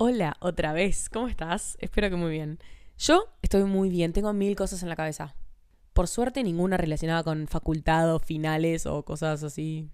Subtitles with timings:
[0.00, 1.08] Hola, otra vez.
[1.08, 1.76] ¿Cómo estás?
[1.80, 2.60] Espero que muy bien.
[2.98, 5.34] Yo estoy muy bien, tengo mil cosas en la cabeza.
[5.92, 9.90] Por suerte ninguna relacionada con facultad o finales o cosas así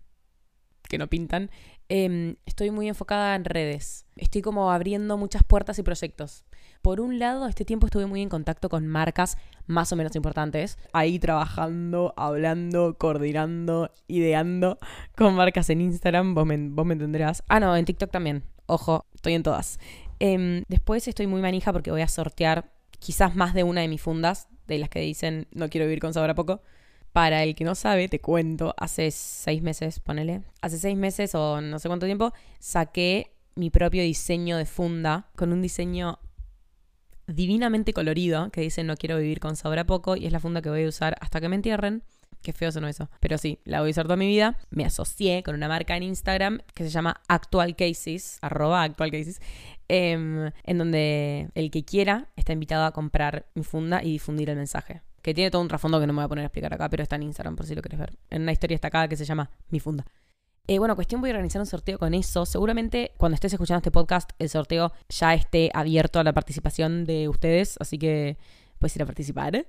[0.90, 1.50] que no pintan.
[1.88, 4.04] Em, estoy muy enfocada en redes.
[4.16, 6.44] Estoy como abriendo muchas puertas y proyectos.
[6.82, 10.76] Por un lado, este tiempo estuve muy en contacto con marcas más o menos importantes.
[10.92, 14.78] Ahí trabajando, hablando, coordinando, ideando
[15.16, 16.34] con marcas en Instagram.
[16.34, 17.42] Vos me, vos me entenderás.
[17.48, 18.53] Ah, no, en TikTok también.
[18.66, 19.78] Ojo, estoy en todas.
[20.18, 24.00] Em, después estoy muy manija porque voy a sortear quizás más de una de mis
[24.00, 26.62] fundas, de las que dicen no quiero vivir con sabor a poco.
[27.12, 31.60] Para el que no sabe, te cuento, hace seis meses, ponele, hace seis meses o
[31.60, 36.18] no sé cuánto tiempo, saqué mi propio diseño de funda con un diseño
[37.26, 40.60] divinamente colorido que dice no quiero vivir con sabor a poco y es la funda
[40.60, 42.02] que voy a usar hasta que me entierren.
[42.44, 43.08] Qué feo sonó eso.
[43.20, 44.58] Pero sí, la voy a usar toda mi vida.
[44.68, 49.10] Me asocié con una marca en Instagram que se llama Actual Cases, arroba Actual
[49.88, 54.56] em, en donde el que quiera está invitado a comprar mi funda y difundir el
[54.56, 55.00] mensaje.
[55.22, 57.02] Que tiene todo un trasfondo que no me voy a poner a explicar acá, pero
[57.02, 58.18] está en Instagram por si lo quieres ver.
[58.28, 60.04] En una historia destacada que se llama Mi Funda.
[60.66, 62.44] Eh, bueno, cuestión voy a organizar un sorteo con eso.
[62.44, 67.26] Seguramente cuando estés escuchando este podcast, el sorteo ya esté abierto a la participación de
[67.30, 67.78] ustedes.
[67.80, 68.36] Así que
[68.78, 69.66] puedes ir a participar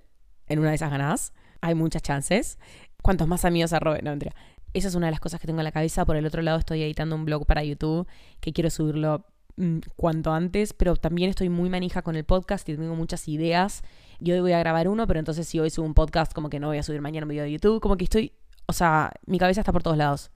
[0.48, 2.58] en una de esas ganadas hay muchas chances.
[3.02, 4.34] Cuantos más amigos arroben, no mentira.
[4.73, 6.06] Esa es una de las cosas que tengo en la cabeza.
[6.06, 8.08] Por el otro lado, estoy editando un blog para YouTube
[8.42, 9.25] que quiero subirlo
[9.56, 13.84] mm, cuanto antes, pero también estoy muy manija con el podcast y tengo muchas ideas.
[14.20, 16.59] Y hoy voy a grabar uno, pero entonces si hoy subo un podcast, como que
[16.59, 18.34] no voy a subir mañana un video de YouTube, como que estoy,
[18.66, 20.31] o sea, mi cabeza está por todos lados.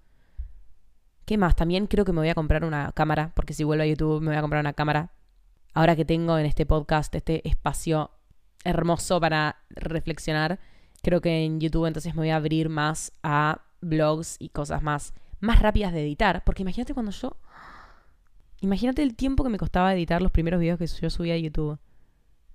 [1.25, 1.55] ¿Qué más?
[1.55, 4.29] También creo que me voy a comprar una cámara, porque si vuelvo a YouTube me
[4.29, 5.11] voy a comprar una cámara.
[5.73, 8.11] Ahora que tengo en este podcast este espacio
[8.63, 10.59] hermoso para reflexionar,
[11.01, 15.13] Creo que en YouTube entonces me voy a abrir más a blogs y cosas más,
[15.39, 16.43] más rápidas de editar.
[16.43, 17.35] Porque imagínate cuando yo...
[18.61, 21.79] Imagínate el tiempo que me costaba editar los primeros videos que yo subía a YouTube.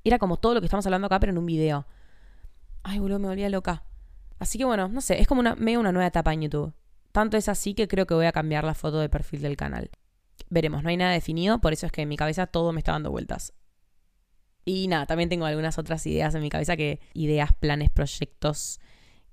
[0.04, 1.86] Era como todo lo que estamos hablando acá, pero en un video.
[2.82, 3.84] Ay, boludo, me volvía loca.
[4.38, 6.74] Así que bueno, no sé, es como una, medio una nueva etapa en YouTube.
[7.12, 9.90] Tanto es así que creo que voy a cambiar la foto de perfil del canal.
[10.50, 12.92] Veremos, no hay nada definido, por eso es que en mi cabeza todo me está
[12.92, 13.54] dando vueltas.
[14.64, 18.80] Y nada, también tengo algunas otras ideas en mi cabeza que ideas, planes, proyectos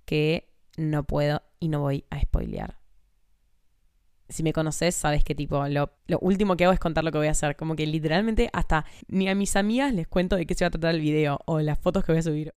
[0.05, 2.79] que no puedo y no voy a spoilear.
[4.27, 7.27] Si me conoces, sabes que tipo, lo, último que hago es contar lo que voy
[7.27, 7.55] a hacer.
[7.55, 10.71] Como que literalmente hasta ni a mis amigas les cuento de qué se va a
[10.71, 12.53] tratar el video o las fotos que voy a subir.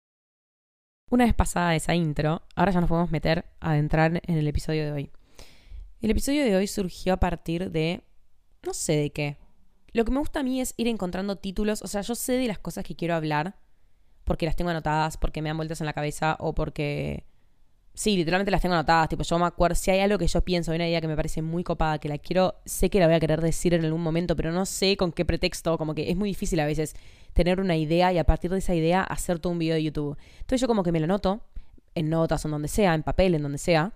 [1.10, 4.84] Una vez pasada esa intro, ahora ya nos podemos meter a adentrar en el episodio
[4.84, 5.10] de hoy.
[6.00, 8.03] El episodio de hoy surgió a partir de...
[8.65, 9.37] no sé de qué.
[9.92, 12.47] Lo que me gusta a mí es ir encontrando títulos, o sea, yo sé de
[12.47, 13.56] las cosas que quiero hablar
[14.25, 17.25] porque las tengo anotadas, porque me dan vueltas en la cabeza o porque...
[17.94, 20.72] Sí, literalmente las tengo anotadas, tipo, yo me acuerdo, si hay algo que yo pienso,
[20.72, 23.16] hay una idea que me parece muy copada, que la quiero, sé que la voy
[23.16, 26.16] a querer decir en algún momento, pero no sé con qué pretexto, como que es
[26.16, 26.94] muy difícil a veces
[27.34, 30.16] tener una idea y a partir de esa idea hacer todo un video de YouTube.
[30.41, 31.42] Entonces yo como que me lo anoto,
[31.94, 33.92] en notas o en donde sea, en papel, en donde sea,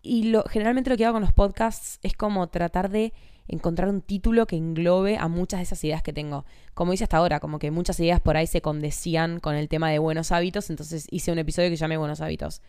[0.00, 3.12] y lo, generalmente lo que hago con los podcasts es como tratar de
[3.48, 6.44] encontrar un título que englobe a muchas de esas ideas que tengo.
[6.74, 9.90] Como hice hasta ahora, como que muchas ideas por ahí se condecían con el tema
[9.90, 12.62] de buenos hábitos, entonces hice un episodio que llamé Buenos hábitos.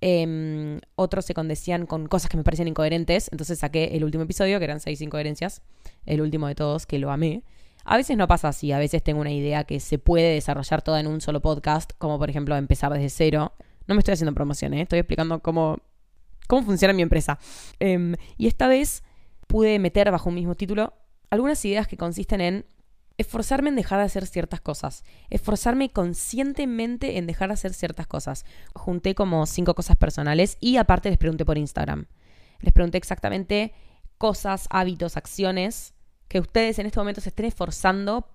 [0.00, 4.58] Em, otros se condecían con cosas que me parecían incoherentes, entonces saqué el último episodio,
[4.58, 5.62] que eran seis incoherencias,
[6.06, 7.44] el último de todos, que lo amé.
[7.84, 11.00] A veces no pasa así, a veces tengo una idea que se puede desarrollar toda
[11.00, 13.52] en un solo podcast, como por ejemplo empezar desde cero.
[13.86, 14.82] No me estoy haciendo promoción, ¿eh?
[14.82, 15.78] estoy explicando cómo,
[16.48, 17.38] cómo funciona mi empresa.
[17.80, 19.02] Em, y esta vez
[19.52, 20.94] pude meter bajo un mismo título
[21.28, 22.64] algunas ideas que consisten en
[23.18, 28.46] esforzarme en dejar de hacer ciertas cosas, esforzarme conscientemente en dejar de hacer ciertas cosas.
[28.74, 32.06] Junté como cinco cosas personales y aparte les pregunté por Instagram.
[32.60, 33.74] Les pregunté exactamente
[34.16, 35.92] cosas, hábitos, acciones
[36.28, 38.26] que ustedes en este momento se estén esforzando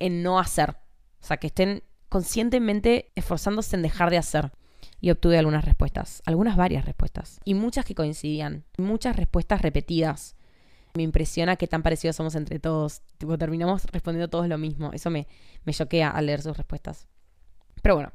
[0.00, 0.70] en no hacer.
[0.70, 4.50] O sea, que estén conscientemente esforzándose en dejar de hacer.
[5.00, 7.38] Y obtuve algunas respuestas, algunas varias respuestas.
[7.44, 10.34] Y muchas que coincidían, muchas respuestas repetidas
[10.94, 13.02] me impresiona qué tan parecidos somos entre todos.
[13.18, 14.92] Tipo, terminamos respondiendo todos lo mismo.
[14.92, 15.26] Eso me,
[15.64, 17.08] me choquea al leer sus respuestas.
[17.82, 18.12] Pero bueno.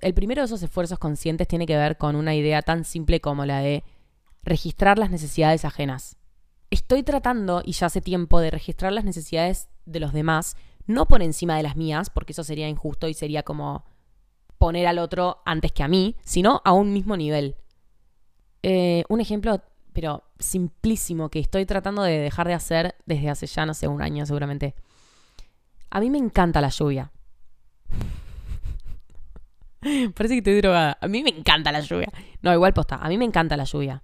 [0.00, 3.44] El primero de esos esfuerzos conscientes tiene que ver con una idea tan simple como
[3.44, 3.84] la de
[4.42, 6.16] registrar las necesidades ajenas.
[6.70, 10.56] Estoy tratando, y ya hace tiempo, de registrar las necesidades de los demás,
[10.86, 13.84] no por encima de las mías, porque eso sería injusto y sería como
[14.56, 17.56] poner al otro antes que a mí, sino a un mismo nivel.
[18.62, 23.66] Eh, un ejemplo pero simplísimo que estoy tratando de dejar de hacer desde hace ya,
[23.66, 24.74] no sé, un año seguramente.
[25.90, 27.12] A mí me encanta la lluvia.
[29.80, 30.98] Parece que estoy drogada.
[31.00, 32.12] A mí me encanta la lluvia.
[32.42, 32.96] No, igual posta.
[32.96, 34.02] A mí me encanta la lluvia.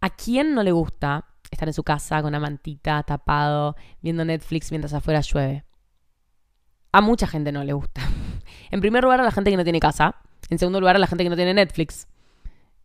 [0.00, 4.70] ¿A quién no le gusta estar en su casa con una mantita, tapado, viendo Netflix
[4.70, 5.64] mientras afuera llueve.
[6.92, 8.02] A mucha gente no le gusta.
[8.70, 10.16] En primer lugar, a la gente que no tiene casa.
[10.50, 12.06] En segundo lugar, a la gente que no tiene Netflix.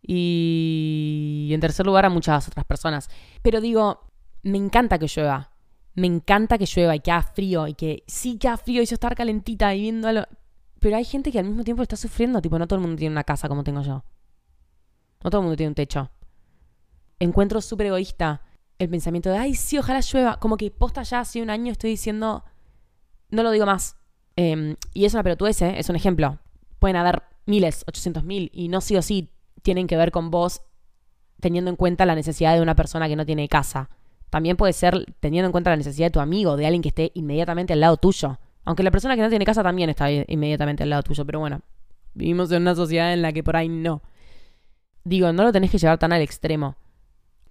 [0.06, 3.08] Y en tercer lugar, a muchas otras personas.
[3.42, 4.00] Pero digo,
[4.42, 5.50] me encanta que llueva.
[5.94, 7.66] Me encanta que llueva y que haga frío.
[7.66, 10.08] Y que sí que haga frío y yo estar calentita y viendo
[10.78, 12.42] Pero hay gente que al mismo tiempo está sufriendo.
[12.42, 14.04] Tipo, no todo el mundo tiene una casa como tengo yo.
[15.22, 16.10] No todo el mundo tiene un techo.
[17.18, 18.42] Encuentro súper egoísta
[18.78, 20.38] el pensamiento de, ay, sí, ojalá llueva.
[20.38, 22.44] Como que posta ya hace un año estoy diciendo,
[23.30, 23.96] no lo digo más.
[24.36, 25.78] Em, y es una pelotudez, ¿eh?
[25.78, 26.40] es un ejemplo.
[26.78, 29.33] Pueden haber miles, ochocientos mil, y no sí o sí
[29.64, 30.62] tienen que ver con vos
[31.40, 33.90] teniendo en cuenta la necesidad de una persona que no tiene casa.
[34.30, 37.10] También puede ser teniendo en cuenta la necesidad de tu amigo, de alguien que esté
[37.14, 38.38] inmediatamente al lado tuyo.
[38.64, 41.62] Aunque la persona que no tiene casa también está inmediatamente al lado tuyo, pero bueno,
[42.12, 44.02] vivimos en una sociedad en la que por ahí no.
[45.02, 46.76] Digo, no lo tenés que llevar tan al extremo.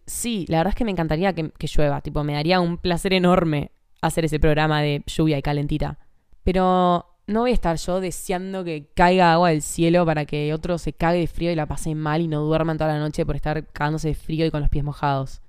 [0.06, 3.13] Sí, la verdad es que me encantaría que, que llueva, tipo, me daría un placer
[3.13, 3.71] enorme
[4.01, 5.98] hacer ese programa de lluvia y calentita.
[6.44, 10.77] Pero no voy a estar yo deseando que caiga agua del cielo para que otro
[10.77, 13.35] se cague de frío y la pase mal y no duerman toda la noche por
[13.35, 15.41] estar cagándose de frío y con los pies mojados.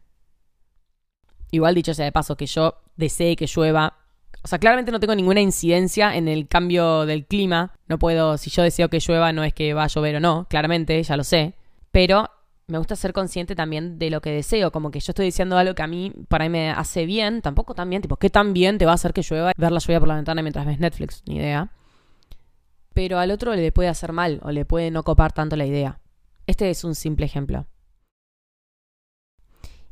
[1.51, 3.95] Igual dicho sea de paso, que yo desee que llueva.
[4.43, 7.73] O sea, claramente no tengo ninguna incidencia en el cambio del clima.
[7.89, 10.47] No puedo, si yo deseo que llueva, no es que va a llover o no,
[10.49, 11.55] claramente, ya lo sé.
[11.91, 12.29] Pero
[12.67, 15.75] me gusta ser consciente también de lo que deseo, como que yo estoy diciendo algo
[15.75, 18.79] que a mí para mí me hace bien, tampoco tan bien, tipo, ¿qué tan bien
[18.79, 21.23] te va a hacer que llueva ver la lluvia por la ventana mientras ves Netflix?
[21.27, 21.71] Ni idea.
[22.95, 26.01] Pero al otro le puede hacer mal o le puede no copar tanto la idea.
[26.47, 27.67] Este es un simple ejemplo.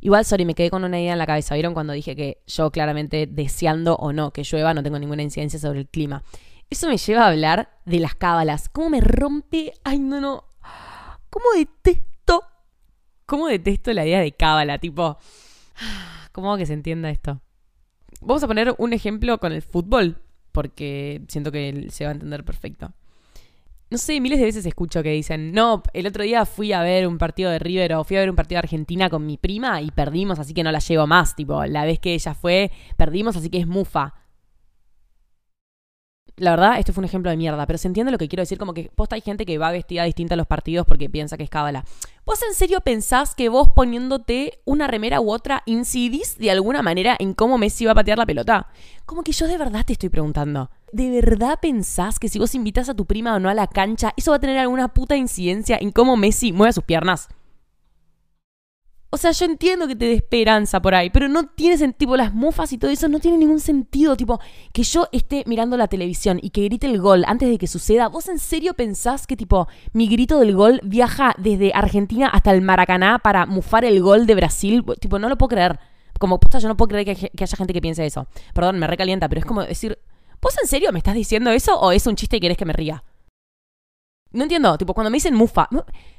[0.01, 1.55] Igual, sorry, me quedé con una idea en la cabeza.
[1.55, 5.61] ¿Vieron cuando dije que yo claramente deseando o no que llueva no tengo ninguna incidencia
[5.61, 6.25] sobre el clima?
[6.71, 8.69] Eso me lleva a hablar de las cábalas.
[8.69, 9.73] ¿Cómo me rompe?
[9.85, 10.45] Ay, no, no.
[11.31, 12.12] ¿Cómo detesto
[13.32, 14.76] ¿Cómo detesto la idea de cábala?
[14.76, 15.17] Tipo,
[16.32, 17.40] ¿cómo que se entienda esto?
[18.20, 20.20] Vamos a poner un ejemplo con el fútbol,
[20.52, 22.93] porque siento que se va a entender perfecto.
[23.88, 27.06] No sé, miles de veces escucho que dicen, no, el otro día fui a ver
[27.06, 29.81] un partido de River o fui a ver un partido de Argentina con mi prima
[29.81, 31.35] y perdimos, así que no la llevo más.
[31.35, 34.12] Tipo, la vez que ella fue, perdimos, así que es mufa.
[36.37, 38.56] La verdad, este fue un ejemplo de mierda, pero se entiende lo que quiero decir,
[38.58, 41.44] como que posta hay gente que va vestida distinta a los partidos porque piensa que
[41.44, 41.84] es cábala.
[42.25, 47.17] ¿Vos en serio pensás que vos poniéndote una remera u otra incidís de alguna manera
[47.19, 48.69] en cómo Messi va a patear la pelota?
[49.05, 50.70] Como que yo de verdad te estoy preguntando.
[50.90, 54.14] ¿De verdad pensás que si vos invitas a tu prima o no a la cancha,
[54.17, 57.28] eso va a tener alguna puta incidencia en cómo Messi mueve sus piernas?
[59.14, 62.17] O sea, yo entiendo que te dé esperanza por ahí, pero no tiene sentido.
[62.17, 64.17] Las mufas y todo eso no tiene ningún sentido.
[64.17, 64.41] Tipo,
[64.73, 68.09] que yo esté mirando la televisión y que grite el gol antes de que suceda.
[68.09, 72.62] ¿Vos en serio pensás que, tipo, mi grito del gol viaja desde Argentina hasta el
[72.62, 74.82] Maracaná para mufar el gol de Brasil?
[74.99, 75.79] Tipo, no lo puedo creer.
[76.19, 78.26] Como puta, yo no puedo creer que, haya gente que piense eso.
[78.55, 79.99] Perdón, me recalienta, pero es como decir,
[80.41, 82.73] ¿vos en serio me estás diciendo eso o es un chiste y querés que me
[82.73, 83.05] ría?
[84.31, 84.79] No entiendo.
[84.79, 85.69] Tipo, cuando me dicen mufa,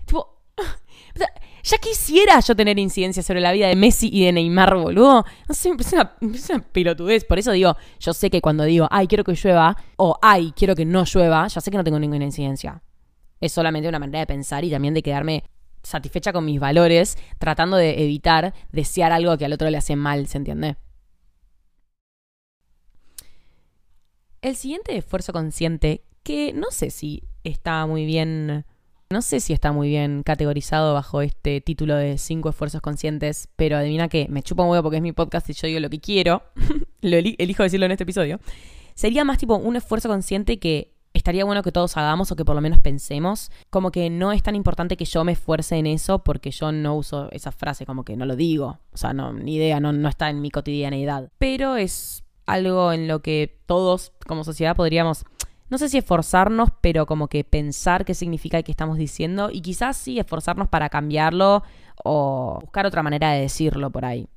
[0.06, 0.43] tipo.
[1.64, 5.26] Ya quisiera yo tener incidencia sobre la vida de Messi y de Neymar, boludo.
[5.48, 6.14] No sé, es una,
[6.74, 7.24] pelotudez.
[7.24, 10.76] Por eso digo, yo sé que cuando digo, ay, quiero que llueva, o ay, quiero
[10.76, 12.84] que no llueva, ya sé que no tengo ninguna incidencia.
[13.40, 15.46] Es solamente una manera de pensar y también de quedarme
[15.84, 20.28] satisfecha con mis valores, tratando de evitar desear algo que al otro le hace mal,
[20.28, 20.76] ¿se entiende?
[24.42, 28.66] El siguiente esfuerzo consciente, que no sé si está muy bien
[29.10, 33.78] no sé si está muy bien categorizado bajo este título de cinco esfuerzos conscientes, pero
[33.78, 36.00] adivina que me chupa un huevo porque es mi podcast y yo digo lo que
[36.00, 36.44] quiero.
[37.02, 38.40] lo elijo decirlo en este episodio.
[38.96, 42.56] Sería más tipo un esfuerzo consciente que estaría bueno que todos hagamos o que por
[42.56, 43.52] lo menos pensemos.
[43.70, 46.96] Como que no es tan importante que yo me esfuerce en eso porque yo no
[46.96, 48.80] uso esa frase, como que no lo digo.
[48.92, 51.32] O sea, no, ni idea, no, no está en mi cotidianeidad.
[51.38, 55.24] Pero es algo en lo que todos como sociedad podríamos
[55.74, 59.62] no sé si esforzarnos, pero como que pensar qué significa y qué estamos diciendo y
[59.62, 61.64] quizás sí esforzarnos para cambiarlo
[62.04, 64.30] o buscar otra manera de decirlo por ahí.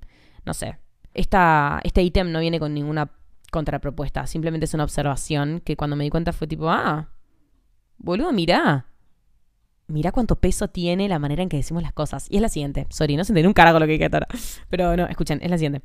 [0.46, 0.78] No sé.
[1.12, 3.10] Este ítem no viene con ninguna
[3.52, 7.10] contrapropuesta, simplemente es una observación que cuando me di cuenta fue tipo, ah,
[7.98, 8.86] boludo, mirá.
[9.88, 12.28] Mirá cuánto peso tiene la manera en que decimos las cosas.
[12.30, 12.86] Y es la siguiente.
[12.88, 14.26] Sorry, no se entendió un carajo lo que dije ahora.
[14.70, 15.82] Pero no, escuchen, es la siguiente.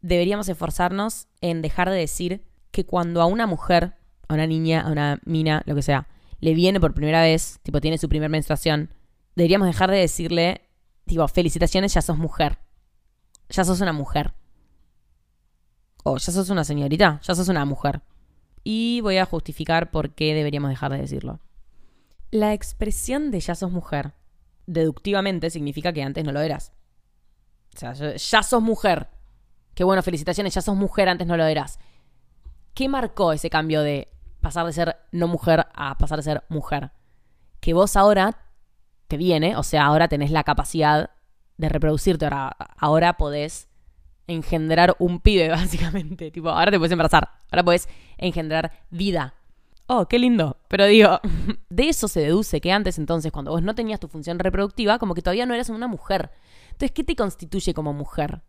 [0.00, 3.98] Deberíamos esforzarnos en dejar de decir que cuando a una mujer
[4.28, 6.06] a una niña, a una mina, lo que sea,
[6.40, 8.90] le viene por primera vez, tipo tiene su primera menstruación,
[9.34, 10.62] deberíamos dejar de decirle,
[11.06, 12.58] tipo, felicitaciones, ya sos mujer.
[13.48, 14.34] Ya sos una mujer.
[16.04, 18.02] O ya sos una señorita, ya sos una mujer.
[18.62, 21.40] Y voy a justificar por qué deberíamos dejar de decirlo.
[22.30, 24.12] La expresión de ya sos mujer,
[24.66, 26.72] deductivamente, significa que antes no lo eras.
[27.74, 29.08] O sea, ya sos mujer.
[29.74, 31.78] Qué bueno, felicitaciones, ya sos mujer, antes no lo eras.
[32.74, 34.08] ¿Qué marcó ese cambio de
[34.48, 36.90] pasar de ser no mujer a pasar de ser mujer?
[37.60, 38.46] Que vos ahora
[39.08, 41.10] te viene, o sea, ahora tenés la capacidad
[41.58, 43.68] de reproducirte, ahora, ahora podés
[44.26, 46.30] engendrar un pibe, básicamente.
[46.30, 49.34] Tipo, ahora te puedes embarazar, ahora podés engendrar vida.
[49.86, 50.56] Oh, qué lindo.
[50.68, 51.20] Pero digo,
[51.68, 55.14] de eso se deduce que antes entonces, cuando vos no tenías tu función reproductiva, como
[55.14, 56.30] que todavía no eras una mujer.
[56.70, 58.40] Entonces, ¿qué te constituye como mujer?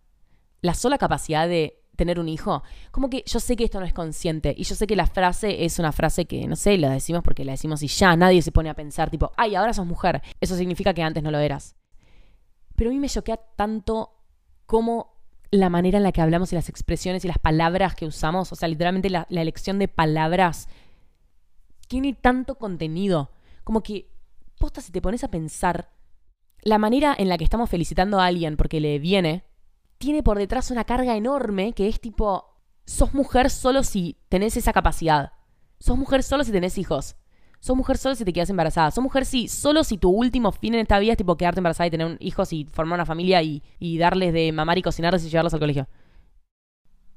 [0.62, 2.63] La sola capacidad de tener un hijo.
[2.91, 5.65] Como que yo sé que esto no es consciente y yo sé que la frase
[5.65, 8.53] es una frase que, no sé, la decimos porque la decimos y ya nadie se
[8.53, 10.22] pone a pensar tipo, ay, ahora sos mujer.
[10.39, 11.75] Eso significa que antes no lo eras.
[12.75, 14.15] Pero a mí me choquea tanto
[14.65, 15.20] cómo
[15.51, 18.56] la manera en la que hablamos y las expresiones y las palabras que usamos, o
[18.56, 20.70] sea, literalmente la, elección de palabras,
[21.89, 23.32] tiene tanto contenido.
[23.65, 24.10] Como que,
[24.58, 25.91] posta, si te pones a pensar,
[26.62, 29.44] la manera en la que estamos felicitando a alguien porque le viene,
[30.00, 34.74] tiene por detrás una carga enorme que es tipo, sos mujer solo si tenés esa
[34.74, 35.34] capacidad.
[35.79, 37.15] Sos mujer solo si tenés hijos.
[37.60, 38.91] Sos mujer solo si te quedas embarazada.
[38.91, 41.88] Sos mujer si, solo si tu último fin en esta vida es tipo quedarte embarazada
[41.88, 45.29] y tener hijos y formar una familia y, y darles de mamar y cocinarles y
[45.29, 45.88] llevarlos al colegio.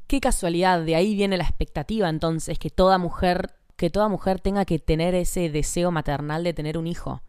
[0.08, 4.64] Qué casualidad, de ahí viene la expectativa entonces que toda mujer, que toda mujer tenga
[4.64, 7.22] que tener ese deseo maternal de tener un hijo.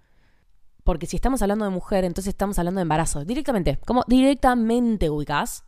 [0.84, 3.24] Porque si estamos hablando de mujer, entonces estamos hablando de embarazo.
[3.26, 3.80] Directamente.
[3.86, 5.66] Como directamente ubicás.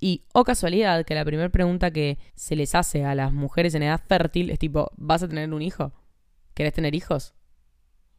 [0.00, 3.74] Y, o oh casualidad, que la primera pregunta que se les hace a las mujeres
[3.74, 5.92] en edad fértil es tipo, ¿vas a tener un hijo?
[6.54, 7.34] ¿Querés tener hijos?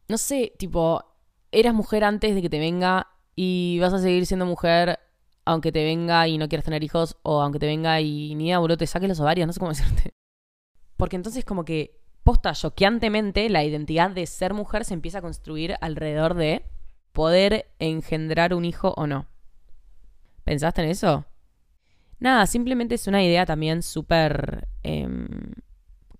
[0.08, 1.04] No sé, tipo,
[1.52, 4.98] eras mujer antes de que te venga y vas a seguir siendo mujer
[5.44, 8.76] aunque te venga y no quieras tener hijos o aunque te venga y ni boludo,
[8.76, 10.14] te saques los ovarios, no sé cómo decirte.
[10.96, 15.76] Porque entonces como que, posta, choqueantemente, la identidad de ser mujer se empieza a construir
[15.80, 16.64] alrededor de
[17.12, 19.26] poder engendrar un hijo o no.
[20.42, 21.24] ¿Pensaste en eso?
[22.18, 24.66] Nada, simplemente es una idea también súper...
[24.82, 25.52] Em,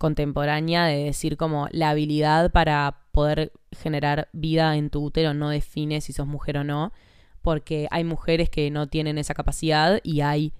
[0.04, 6.02] contemporánea de decir como la habilidad para poder generar vida en tu útero no define
[6.02, 6.92] si sos mujer o no,
[7.40, 10.52] porque hay mujeres que no tienen esa capacidad y hay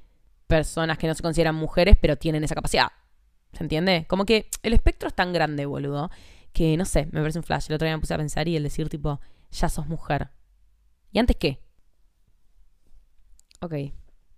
[0.47, 2.89] personas que no se consideran mujeres pero tienen esa capacidad.
[3.57, 4.07] ¿Se entiende?
[4.09, 6.11] Como que el espectro es tan grande, boludo,
[6.53, 7.67] que no sé, me parece un flash.
[7.69, 9.21] El otro día me puse a pensar y el decir tipo,
[9.51, 10.31] ya sos mujer.
[11.13, 11.61] ¿Y antes qué?
[13.61, 13.75] Ok.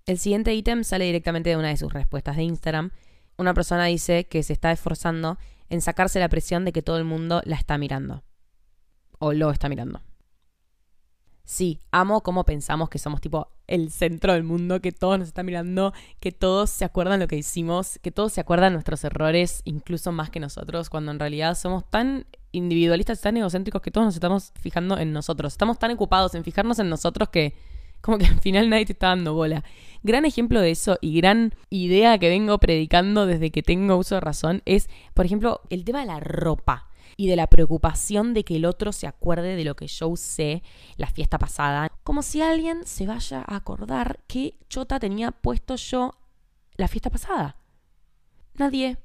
[0.06, 2.90] El siguiente ítem sale directamente de una de sus respuestas de Instagram
[3.38, 7.04] una persona dice que se está esforzando en sacarse la presión de que todo el
[7.04, 8.22] mundo la está mirando.
[9.18, 10.00] O lo está mirando.
[11.46, 15.46] Sí, amo cómo pensamos que somos tipo el centro del mundo, que todos nos están
[15.46, 20.10] mirando, que todos se acuerdan lo que hicimos, que todos se acuerdan nuestros errores, incluso
[20.10, 24.52] más que nosotros, cuando en realidad somos tan individualistas, tan egocéntricos que todos nos estamos
[24.60, 25.52] fijando en nosotros.
[25.52, 27.54] Estamos tan ocupados en fijarnos en nosotros que
[28.00, 29.62] como que al final nadie te está dando bola.
[30.02, 34.20] Gran ejemplo de eso y gran idea que vengo predicando desde que tengo uso de
[34.20, 38.56] razón es, por ejemplo, el tema de la ropa y de la preocupación de que
[38.56, 40.62] el otro se acuerde de lo que yo usé
[40.96, 41.90] la fiesta pasada.
[42.04, 46.14] Como si alguien se vaya a acordar qué chota tenía puesto yo
[46.76, 47.56] la fiesta pasada.
[48.54, 48.98] Nadie.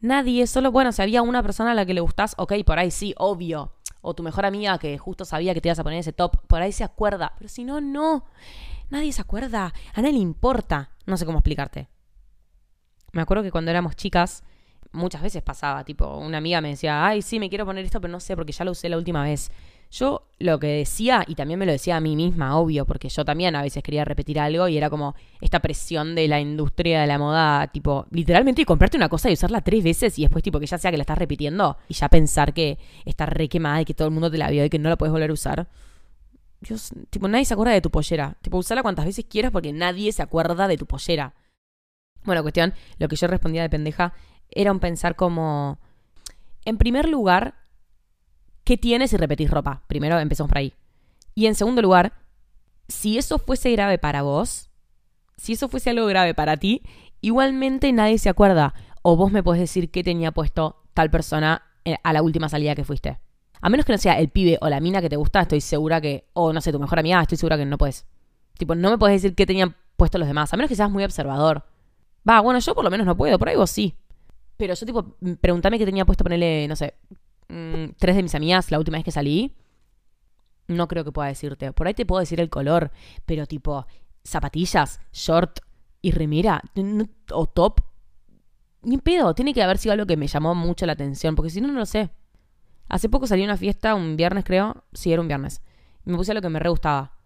[0.00, 0.46] Nadie.
[0.46, 3.14] Solo, bueno, si había una persona a la que le gustás, ok, por ahí sí,
[3.18, 6.46] obvio o tu mejor amiga que justo sabía que te ibas a poner ese top,
[6.46, 7.34] por ahí se acuerda.
[7.38, 8.24] Pero si no, no.
[8.88, 9.72] Nadie se acuerda.
[9.94, 10.90] A nadie le importa.
[11.06, 11.88] No sé cómo explicarte.
[13.12, 14.42] Me acuerdo que cuando éramos chicas,
[14.92, 18.10] muchas veces pasaba, tipo, una amiga me decía, ay, sí, me quiero poner esto, pero
[18.10, 19.50] no sé, porque ya lo usé la última vez.
[19.90, 23.24] Yo lo que decía, y también me lo decía a mí misma, obvio, porque yo
[23.24, 27.08] también a veces quería repetir algo y era como esta presión de la industria de
[27.08, 30.66] la moda, tipo, literalmente comprarte una cosa y usarla tres veces y después, tipo, que
[30.66, 33.94] ya sea que la estás repitiendo y ya pensar que está re quemada y que
[33.94, 35.68] todo el mundo te la vio y que no la puedes volver a usar.
[36.60, 38.36] Dios, tipo, nadie se acuerda de tu pollera.
[38.42, 41.34] Tipo, usarla cuantas veces quieras porque nadie se acuerda de tu pollera.
[42.22, 44.14] Bueno, cuestión, lo que yo respondía de pendeja
[44.50, 45.78] era un pensar como.
[46.64, 47.54] En primer lugar,
[48.64, 49.82] ¿qué tienes si repetís ropa?
[49.86, 50.74] Primero empezamos por ahí.
[51.34, 52.12] Y en segundo lugar,
[52.88, 54.70] si eso fuese grave para vos,
[55.36, 56.82] si eso fuese algo grave para ti,
[57.20, 58.74] igualmente nadie se acuerda.
[59.02, 62.74] O vos me podés decir qué tenía puesto tal persona eh, a la última salida
[62.74, 63.18] que fuiste.
[63.62, 66.00] A menos que no sea el pibe o la mina que te gusta, estoy segura
[66.00, 66.28] que.
[66.34, 68.06] O no sé, tu mejor amiga, estoy segura que no puedes.
[68.58, 70.52] Tipo, no me puedes decir qué tenían puesto los demás.
[70.52, 71.64] A menos que seas muy observador.
[72.28, 73.94] Va, bueno, yo por lo menos no puedo, por ahí vos sí.
[74.60, 76.94] Pero yo, tipo, pregúntame qué tenía puesto, ponerle, no sé,
[77.50, 79.56] Mm, tres de mis amigas la última vez que salí,
[80.68, 81.72] no creo que pueda decirte.
[81.72, 82.92] Por ahí te puedo decir el color,
[83.26, 83.86] pero tipo
[84.22, 85.58] zapatillas, short
[86.00, 86.62] y remera
[87.32, 87.80] o top,
[88.82, 89.34] ni pedo.
[89.34, 91.74] Tiene que haber sido algo que me llamó mucho la atención, porque si no, no
[91.74, 92.10] lo sé.
[92.88, 94.84] Hace poco salí a una fiesta, un viernes creo.
[94.92, 95.60] Sí, era un viernes.
[96.04, 97.18] Me puse lo que me re gustaba.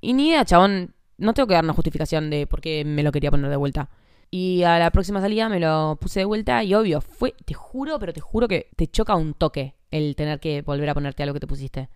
[0.00, 0.94] Y ni idea, chabón.
[1.16, 3.90] No tengo que dar una justificación de por qué me lo quería poner de vuelta.
[4.30, 7.98] Y a la próxima salida me lo puse de vuelta y obvio, fue, te juro,
[7.98, 11.34] pero te juro que te choca un toque el tener que volver a ponerte algo
[11.34, 11.88] que te pusiste.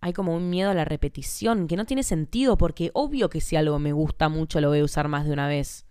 [0.00, 3.54] Hay como un miedo a la repetición que no tiene sentido porque obvio que si
[3.54, 5.86] algo me gusta mucho lo voy a usar más de una vez.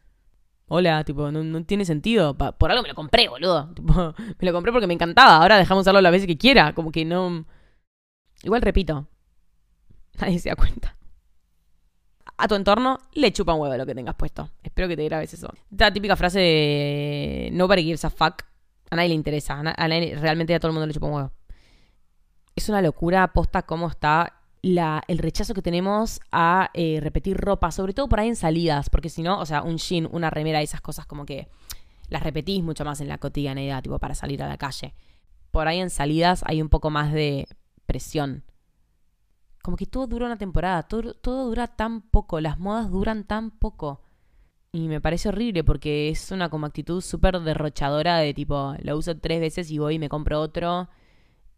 [0.68, 2.38] Hola, tipo, no, tiene sentido.
[2.38, 3.74] por algo me lo compré, boludo.
[4.40, 5.38] Me lo compré porque me encantaba.
[5.38, 6.74] Ahora dejamos usarlo las veces que quiera.
[6.74, 7.46] Como que no.
[8.44, 9.06] Igual repito.
[10.20, 10.96] Nadie se da cuenta
[12.41, 14.50] a tu entorno le chupa un huevo lo que tengas puesto.
[14.63, 15.48] Espero que te grabes eso.
[15.77, 18.41] La típica frase de nobody gives a fuck.
[18.89, 19.60] A nadie le interesa.
[19.60, 21.31] A realmente a todo el mundo le chupa un huevo.
[22.55, 27.71] Es una locura posta cómo está la, el rechazo que tenemos a eh, repetir ropa,
[27.71, 30.62] sobre todo por ahí en salidas, porque si no, o sea, un jean, una remera,
[30.63, 31.48] esas cosas como que
[32.10, 34.95] las repetís mucho más en la cotidianeidad, tipo para salir a la calle.
[35.51, 37.48] Por ahí en salidas hay un poco más de
[37.86, 38.43] presión
[39.62, 43.51] como que todo dura una temporada, todo, todo dura tan poco, las modas duran tan
[43.51, 44.01] poco.
[44.74, 49.18] Y me parece horrible porque es una como actitud súper derrochadora de tipo, lo uso
[49.18, 50.88] tres veces y voy y me compro otro.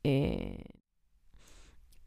[0.04, 0.64] Eh,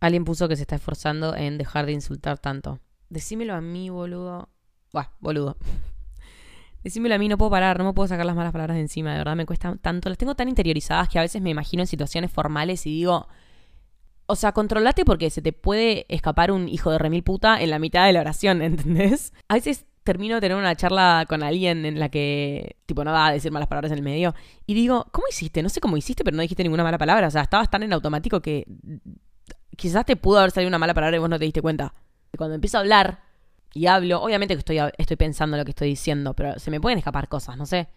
[0.00, 2.80] alguien puso que se está esforzando en dejar de insultar tanto.
[3.08, 4.48] Decímelo a mí, boludo.
[4.92, 5.56] Buah, boludo.
[6.82, 9.12] Decímelo a mí, no puedo parar, no me puedo sacar las malas palabras de encima,
[9.12, 10.08] de verdad me cuesta tanto.
[10.08, 13.28] Las tengo tan interiorizadas que a veces me imagino en situaciones formales y digo,
[14.26, 17.78] o sea, controlate porque se te puede escapar un hijo de remil puta en la
[17.78, 19.32] mitad de la oración, ¿entendés?
[19.48, 23.26] A veces termino de tener una charla con alguien en la que, tipo, no va
[23.26, 24.34] a decir malas palabras en el medio.
[24.64, 25.62] Y digo, ¿cómo hiciste?
[25.62, 27.26] No sé cómo hiciste, pero no dijiste ninguna mala palabra.
[27.26, 28.66] O sea, estabas tan en automático que
[29.76, 31.92] quizás te pudo haber salido una mala palabra y vos no te diste cuenta.
[32.36, 33.20] Cuando empiezo a hablar
[33.74, 36.98] y hablo, obviamente que estoy, estoy pensando lo que estoy diciendo, pero se me pueden
[36.98, 37.88] escapar cosas, no sé.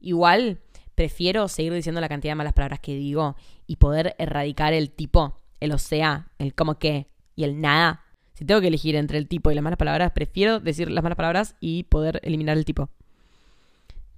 [0.00, 0.60] Igual
[0.96, 3.36] prefiero seguir diciendo la cantidad de malas palabras que digo
[3.68, 8.04] y poder erradicar el tipo el o sea, el como que y el nada.
[8.34, 11.16] Si tengo que elegir entre el tipo y las malas palabras, prefiero decir las malas
[11.16, 12.88] palabras y poder eliminar el tipo.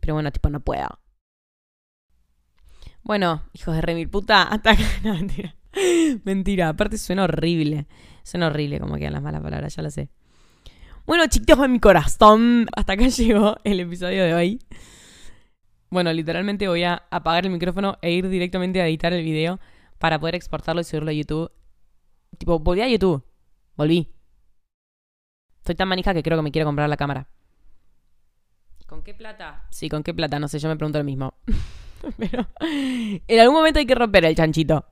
[0.01, 0.99] Pero bueno, tipo, no puedo.
[3.03, 4.85] Bueno, hijos de remil puta, hasta acá.
[5.05, 5.55] No, mentira.
[6.25, 7.87] Mentira, aparte suena horrible.
[8.23, 10.09] Suena horrible como quedan las malas palabras, ya lo sé.
[11.07, 14.61] Bueno, chicos de mi corazón, hasta acá llegó el episodio de hoy.
[15.91, 19.59] Bueno, literalmente voy a apagar el micrófono e ir directamente a editar el video
[20.01, 21.53] para poder exportarlo y subirlo a YouTube.
[22.39, 23.23] Tipo, volví a YouTube.
[23.77, 24.11] Volví.
[25.65, 27.29] Soy tan manija que creo que me quiero comprar la cámara.
[28.87, 29.67] ¿Con qué plata?
[29.71, 30.41] Sí, ¿con qué plata?
[30.41, 31.35] No sé, yo me pregunto lo mismo.
[32.17, 34.87] Pero en algún momento hay que romper el chanchito.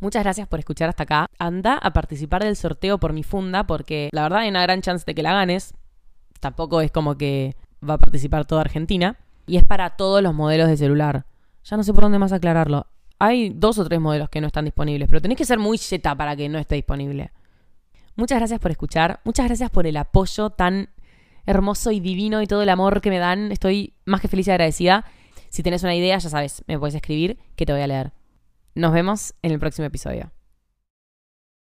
[0.00, 1.26] Muchas gracias por escuchar hasta acá.
[1.38, 5.04] Anda a participar del sorteo por mi funda porque la verdad hay una gran chance
[5.06, 5.72] de que la ganes.
[6.40, 7.54] Tampoco es como que
[7.88, 9.18] va a participar toda Argentina.
[9.46, 11.26] Y es para todos los modelos de celular.
[11.62, 12.88] Ya no sé por dónde más aclararlo.
[13.20, 16.16] Hay dos o tres modelos que no están disponibles, pero tenés que ser muy zeta
[16.16, 17.30] para que no esté disponible.
[18.16, 20.88] Muchas gracias por escuchar, muchas gracias por el apoyo tan
[21.46, 23.52] hermoso y divino y todo el amor que me dan.
[23.52, 25.04] Estoy más que feliz y agradecida.
[25.50, 28.12] Si tenés una idea, ya sabes, me puedes escribir que te voy a leer.
[28.74, 30.32] Nos vemos en el próximo episodio.